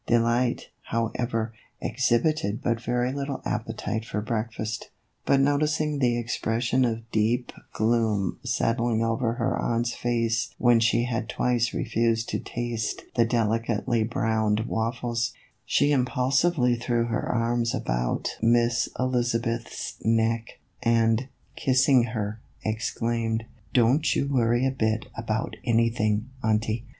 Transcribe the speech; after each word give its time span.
Delight, 0.07 0.71
however, 0.85 1.53
exhibited 1.79 2.63
but 2.63 2.81
very 2.81 3.13
little 3.13 3.39
appetite 3.45 4.03
for 4.03 4.19
breakfast, 4.19 4.89
but 5.27 5.39
noticing 5.39 5.99
the 5.99 6.17
expression 6.17 6.81
THE 6.81 6.87
EVOLUTION 6.87 7.05
OF 7.05 7.05
A 7.11 7.11
BONNET. 7.11 7.33
12$ 7.35 7.37
of 7.37 7.37
deep 7.37 7.51
gloom 7.73 8.39
settling 8.43 9.03
over 9.03 9.33
her 9.33 9.55
aunt's 9.61 9.93
face 9.93 10.55
when 10.57 10.79
she 10.79 11.03
had 11.03 11.29
twice 11.29 11.71
refused 11.75 12.29
to 12.29 12.39
taste 12.39 13.03
the 13.13 13.25
delicately 13.25 14.03
browned 14.03 14.61
waffles, 14.61 15.33
she 15.65 15.91
impulsively 15.91 16.75
threw 16.75 17.03
her 17.03 17.21
arms 17.29 17.75
about 17.75 18.37
Miss 18.41 18.89
Elizabeth's 18.99 19.97
neck, 20.03 20.59
and, 20.81 21.27
kissing 21.55 22.05
her, 22.05 22.41
exclaimed: 22.65 23.45
"Don't 23.71 24.15
you 24.15 24.27
worry 24.27 24.65
a 24.65 24.71
bit 24.71 25.03
more 25.05 25.11
about 25.17 25.57
anything, 25.63 26.27
auntie. 26.43 26.85